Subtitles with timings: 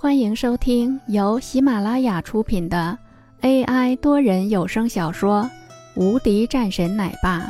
[0.00, 2.96] 欢迎收听由喜马拉雅出品的
[3.40, 5.42] AI 多人有声小说
[5.96, 7.40] 《无敌战神奶爸》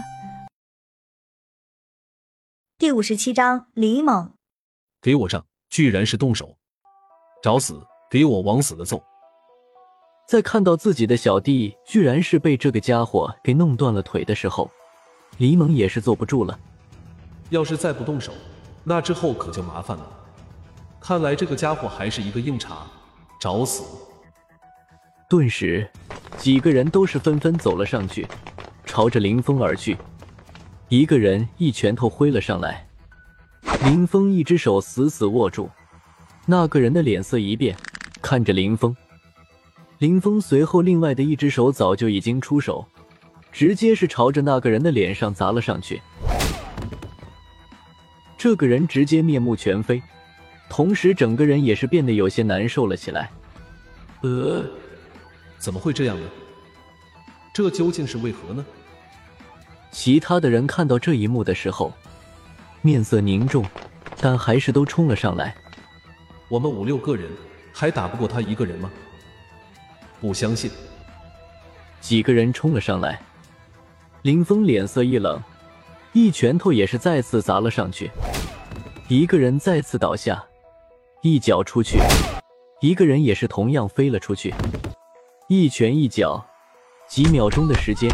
[2.78, 4.32] 第五十七章：李猛，
[5.02, 5.44] 给我上！
[5.68, 6.56] 居然是动手，
[7.42, 7.82] 找死！
[8.10, 8.98] 给我往死的揍！
[10.26, 14.70] 在看到自己的小弟居然是被这个家伙给弄断了腿的时候，
[15.36, 16.58] 李猛也是坐不住了。
[17.50, 18.32] 要是再不动手，
[18.84, 20.14] 那之后可就麻烦了。
[21.00, 22.86] 看来这个家伙还是一个硬茬，
[23.40, 23.82] 找死！
[25.28, 25.88] 顿时，
[26.36, 28.26] 几个人都是纷纷走了上去，
[28.84, 29.96] 朝着林峰而去。
[30.88, 32.86] 一个人一拳头挥了上来，
[33.84, 35.70] 林峰一只手死死握住。
[36.46, 37.76] 那个人的脸色一变，
[38.20, 38.94] 看着林峰。
[39.98, 42.86] 林峰随后另外的一只手早就已经出手，
[43.52, 46.00] 直接是朝着那个人的脸上砸了上去。
[48.36, 50.02] 这个人直接面目全非。
[50.68, 53.30] 同时，整个人也是变得有些难受了起来。
[54.22, 54.64] 呃，
[55.58, 56.26] 怎么会这样呢？
[57.52, 58.64] 这究竟是为何呢？
[59.90, 61.92] 其他的人看到这一幕的时候，
[62.82, 63.64] 面色凝重，
[64.20, 65.56] 但还是都冲了上来。
[66.48, 67.30] 我们五六个人
[67.72, 68.90] 还打不过他一个人吗？
[70.20, 70.70] 不相信。
[72.00, 73.20] 几个人冲了上来，
[74.22, 75.42] 林峰脸色一冷，
[76.12, 78.10] 一拳头也是再次砸了上去，
[79.08, 80.44] 一个人再次倒下。
[81.20, 81.98] 一脚出去，
[82.80, 84.54] 一个人也是同样飞了出去，
[85.48, 86.46] 一拳一脚，
[87.08, 88.08] 几秒钟的时间，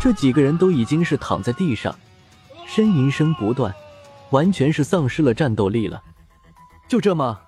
[0.00, 1.94] 这几个人都已经是躺在地上，
[2.66, 3.74] 呻吟声不断，
[4.30, 6.02] 完全是丧失了战斗力了。
[6.88, 7.42] 就这吗？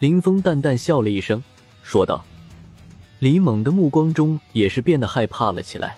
[0.00, 1.42] 林峰淡淡笑了一声，
[1.82, 2.22] 说道。
[3.20, 5.96] 李猛的目光中也是变得害怕了起来。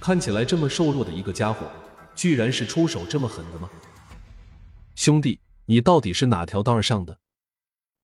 [0.00, 1.64] 看起来这么瘦弱的一个家伙，
[2.16, 3.70] 居然是出手这么狠的吗？
[4.96, 5.38] 兄弟。
[5.70, 7.20] 你到底是哪条道上的？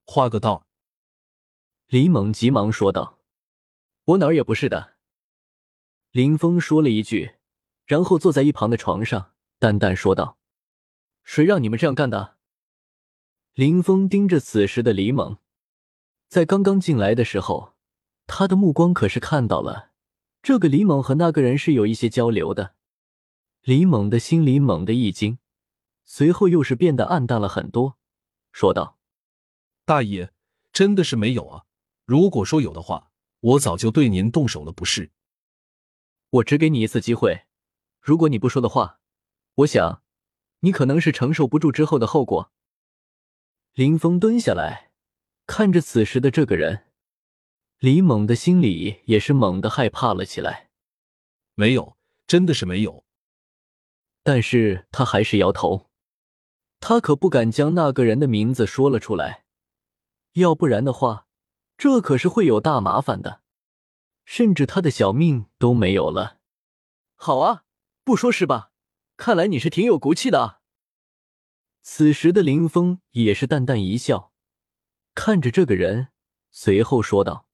[0.04, 0.68] 画个道。
[1.88, 3.18] 李猛急忙说道
[4.06, 4.94] ：“我哪儿也不是的。”
[6.12, 7.34] 林峰说了一句，
[7.84, 10.38] 然后坐在一旁的床上，淡淡说道
[11.24, 12.36] ：“谁让你们这样干的？”
[13.54, 15.38] 林峰盯着此时的李猛，
[16.28, 17.74] 在刚刚进来的时候，
[18.28, 19.90] 他的目光可是看到了
[20.40, 22.76] 这个李猛和那个人是有一些交流的。
[23.62, 25.40] 李猛的心里猛地一惊。
[26.08, 27.98] 随后又是变得暗淡了很多，
[28.52, 28.96] 说道
[29.84, 30.30] ：“大爷，
[30.72, 31.66] 真的是没有啊！
[32.04, 35.10] 如果说有的话，我早就对您动手了，不是？
[36.30, 37.46] 我只给你一次机会，
[38.00, 39.00] 如果你不说的话，
[39.56, 40.02] 我想
[40.60, 42.52] 你可能是承受不住之后的后果。”
[43.74, 44.92] 林峰蹲下来，
[45.44, 46.86] 看着此时的这个人，
[47.78, 50.70] 李猛的心里也是猛地害怕了起来。
[51.54, 53.04] 没有，真的是没有。
[54.22, 55.85] 但是他还是摇头。
[56.78, 59.44] 他可不敢将那个人的名字说了出来，
[60.34, 61.26] 要不然的话，
[61.76, 63.42] 这可是会有大麻烦的，
[64.24, 66.38] 甚至他的小命都没有了。
[67.14, 67.64] 好啊，
[68.04, 68.70] 不说是吧？
[69.16, 70.60] 看来你是挺有骨气的啊。
[71.82, 74.32] 此时的林峰也是淡淡一笑，
[75.14, 76.08] 看着这个人，
[76.50, 77.48] 随后说道：“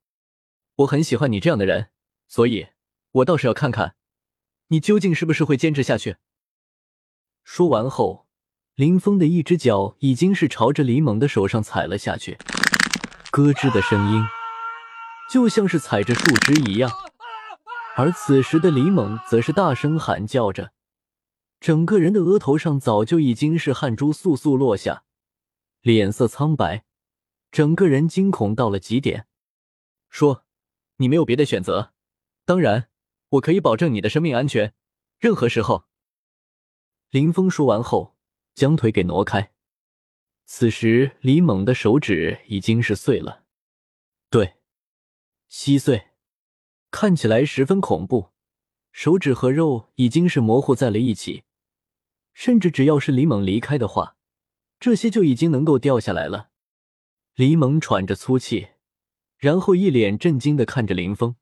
[0.77, 1.91] 我很喜欢你这样的人，
[2.28, 2.69] 所以
[3.12, 3.94] 我倒是要看看，
[4.69, 6.16] 你究竟是不是会坚持下去。”
[7.44, 8.22] 说完后。
[8.82, 12.37] 林峰的一只脚已经是朝着李猛的手上踩了下去，
[13.31, 14.20] 咯吱的声音
[15.31, 16.91] 就像是踩着树枝一样。
[17.94, 20.72] 而此时的李猛则是大声喊叫着，
[21.60, 25.04] 整个人的额头上早就已经是汗珠簌簌落下，
[25.82, 26.82] 脸色苍白，
[27.53, 29.28] 整个人惊恐到了极点。
[30.10, 30.42] 说
[30.98, 31.92] ：“你没有别的选择，
[32.44, 32.88] 当然，
[33.28, 34.75] 我可以保证你的生命安全。
[35.21, 35.84] 任何时候。”
[37.10, 38.16] 林峰说完后。
[38.54, 39.52] 将腿给挪开。
[40.44, 43.44] 此时，李猛的手指已经是碎了，
[44.28, 44.56] 对，
[45.48, 46.08] 稀碎，
[46.91, 48.32] 看起来十分恐怖。
[48.91, 51.44] 手指和肉已经是模糊在了一起，
[52.34, 54.16] 甚至只要是李猛离开的话，
[54.78, 56.50] 这些就已经能够掉下来了。
[57.34, 58.68] 李猛喘着粗气，
[59.38, 61.36] 然后一脸震惊的看着林峰：“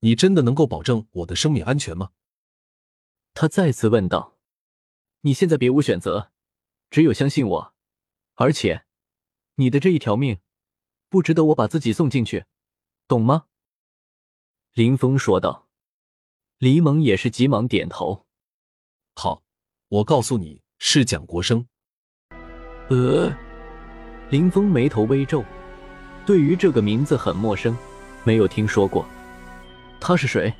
[0.00, 2.10] 你真的能够保证我的生命安全吗？”
[3.32, 4.39] 他再次问道。
[5.22, 6.30] 你现在别无选择，
[6.90, 7.74] 只有相信我，
[8.36, 8.84] 而且，
[9.56, 10.38] 你的这一条命，
[11.10, 12.46] 不值得我把自己送进去，
[13.06, 13.44] 懂吗？
[14.72, 15.68] 林峰说道。
[16.56, 18.26] 李猛也是急忙点头。
[19.14, 19.42] 好，
[19.88, 21.66] 我告诉你是蒋国生。
[22.88, 23.34] 呃，
[24.30, 25.44] 林峰眉头微皱，
[26.26, 27.76] 对于这个名字很陌生，
[28.24, 29.06] 没有听说过。
[30.00, 30.52] 他是谁？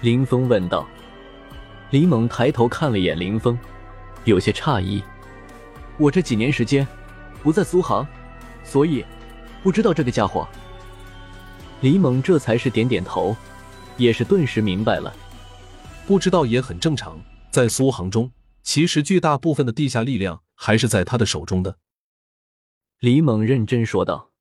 [0.00, 0.86] 林峰问道。
[1.90, 3.56] 李猛抬头看了眼林峰，
[4.24, 5.02] 有些诧异
[5.98, 6.86] ：“我这几年时间，
[7.42, 8.06] 不在苏杭，
[8.64, 9.04] 所以
[9.62, 10.48] 不知道这个家伙。
[11.80, 13.36] 李猛这才是点点头，
[13.96, 15.14] 也是顿时明白了。
[16.08, 17.20] 不知道也很正常，
[17.52, 18.32] 在苏杭中，
[18.64, 21.78] 其实巨大部分的地下力量还是在他的手中的。
[22.98, 24.32] 李猛认真说道：“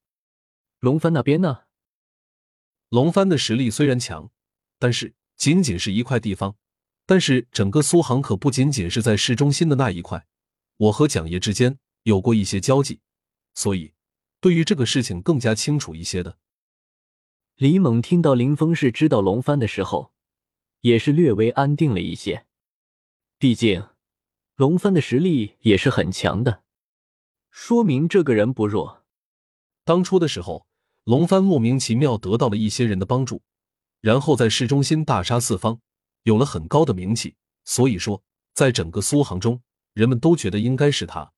[0.80, 1.60] 龙帆那边呢？
[2.90, 4.32] 龙帆的实力虽然强，
[4.80, 6.56] 但是仅仅是一块地方。
[7.06, 10.25] 但是整个苏杭可不仅仅是在市中心的那一块。
[10.78, 13.00] 我和蒋爷之间有过一些交际，
[13.54, 13.94] 所以
[14.42, 16.38] 对于这个事情更加清楚一些的。”
[17.56, 20.12] 李猛听到林峰是知道龙帆的时候，
[20.81, 22.46] 也是略微安定了一些。
[23.38, 23.88] 毕竟，
[24.56, 26.63] 龙帆的实力也是很强的，
[27.50, 29.06] 说明这个人不弱。
[29.86, 30.68] 当初的时候，
[31.06, 33.42] 龙帆莫名其妙得到了一些人的帮助，
[34.01, 35.80] 然后在市中心大杀四方，
[36.25, 37.33] 有了很高的名气。
[37.63, 38.22] 所以说，
[38.54, 39.60] 在整个苏杭中，
[39.94, 41.31] 人们都觉得应该是他。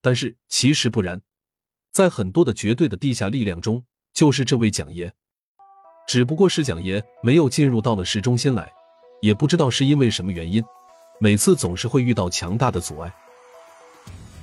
[0.00, 1.20] 但是其实不然，
[1.92, 3.84] 在很多的绝对的地下力量中，
[4.14, 5.12] 就是这位蒋爷。
[6.06, 8.72] 只不过是蒋爷没有进入到了市中心来，
[9.20, 10.64] 也不知道是因为什么原因，
[11.18, 13.12] 每次总是会遇到强大的阻碍。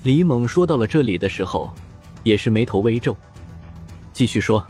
[0.03, 1.73] 李猛说到了这里的时候，
[2.23, 3.15] 也是眉头微皱，
[4.11, 4.67] 继续说。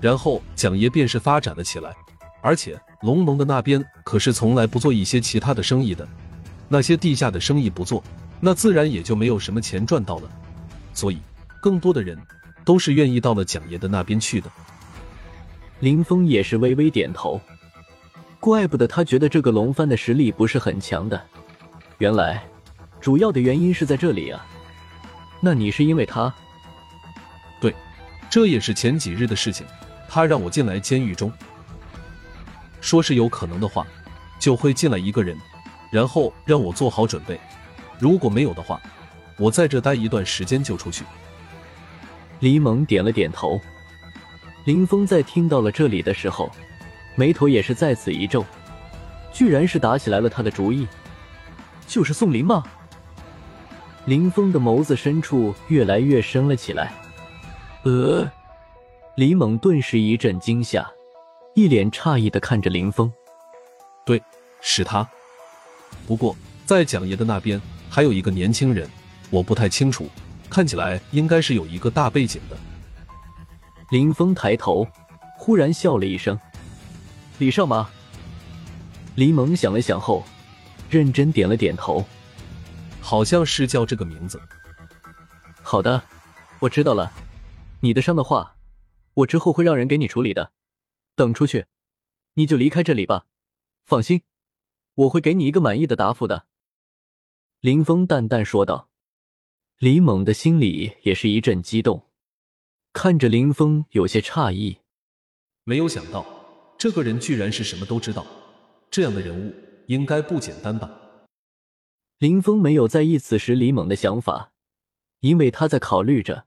[0.00, 1.94] 然后蒋爷便是发展了起来，
[2.42, 6.06] 而且龙盟的那边可是从来不做一些其他的生意的，
[6.68, 8.02] 那些地下的生意不做，
[8.40, 10.30] 那自然也就没有什么钱赚到了，
[10.92, 11.18] 所以
[11.60, 12.18] 更多的人
[12.64, 14.50] 都是愿意到了蒋爷的那边去的。
[15.80, 17.40] 林峰也是微微点头，
[18.38, 21.20] 怪不得他觉得这个龙帆的实力不是很强的，
[21.96, 22.42] 原来
[23.00, 24.46] 主要的原因是在这里啊。
[25.40, 26.32] 那你是因为他？
[27.62, 27.74] 对，
[28.28, 29.66] 这也是前几日的事情。
[30.06, 31.32] 他让我进来监狱中，
[32.80, 33.86] 说是有可能的话，
[34.38, 35.36] 就会进来一个人，
[35.90, 37.38] 然后让我做好准备。
[37.98, 38.80] 如果没有的话，
[39.38, 41.04] 我在这待一段时间就出去。
[42.40, 43.60] 李猛点了点头。
[44.64, 46.50] 林峰在听到了这里的时候，
[47.16, 48.44] 眉头也是再次一皱，
[49.32, 50.86] 居然是打起来了他的主意，
[51.86, 52.62] 就是宋林吗？
[54.06, 56.92] 林峰的眸子深处越来越深了起来。
[57.84, 58.30] 呃，
[59.16, 60.86] 李猛顿时一阵惊吓，
[61.60, 63.12] 一脸诧异的看着林峰。
[64.06, 64.22] 对，
[64.62, 65.06] 是他。
[66.06, 66.34] 不过
[66.64, 67.60] 在蒋爷的那边
[67.90, 68.88] 还有一个年轻人，
[69.28, 70.08] 我不太清楚，
[70.48, 72.56] 看起来应该是有一个大背景的。
[73.90, 74.88] 林峰抬头，
[75.36, 76.38] 忽然笑了一声
[77.36, 77.90] ：“李少吗。”
[79.16, 80.24] 李猛想了想后，
[80.88, 82.02] 认真点了点头
[83.02, 84.40] ：“好像是叫这个名字。
[85.60, 86.02] ”“好的，
[86.60, 87.12] 我知道了。
[87.80, 88.54] 你的伤的话，
[89.12, 90.52] 我之后会让人给你处理的。
[91.20, 91.66] 等出去，
[92.34, 93.26] 你就离开这里吧。
[93.84, 94.22] 放心，
[94.94, 96.46] 我会给你一个满意的答复的。”
[97.60, 98.88] 林峰淡淡说道。
[99.76, 102.06] 李猛的心里也是一阵激动。
[102.92, 104.78] 看着林峰，有些诧异，
[105.64, 106.24] 没有想到
[106.78, 108.26] 这个人居然是什么都知道，
[108.90, 109.54] 这样的人物
[109.88, 110.90] 应该不简单吧？
[112.18, 114.52] 林峰没有在意此时李猛的想法，
[115.20, 116.46] 因为他在考虑着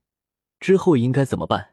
[0.60, 1.73] 之后应该怎么办。